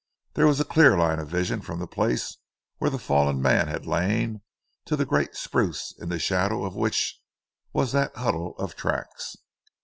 There 0.33 0.47
was 0.47 0.59
a 0.59 0.65
clear 0.65 0.97
line 0.97 1.19
of 1.19 1.27
vision 1.27 1.61
from 1.61 1.77
the 1.77 1.85
place 1.85 2.37
where 2.79 2.89
the 2.89 2.97
fallen 2.97 3.39
man 3.39 3.67
had 3.67 3.85
lain 3.85 4.41
to 4.85 4.95
the 4.95 5.05
great 5.05 5.35
spruce 5.35 5.93
in 5.99 6.09
the 6.09 6.17
shadow 6.17 6.63
of 6.65 6.75
which 6.75 7.21
was 7.71 7.91
that 7.91 8.15
huddle 8.17 8.55
of 8.57 8.75
tracks. 8.75 9.35